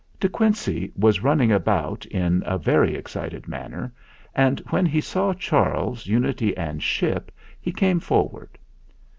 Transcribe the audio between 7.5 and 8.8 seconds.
he came forward.